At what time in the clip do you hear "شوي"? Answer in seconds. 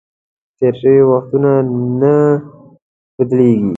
0.81-1.01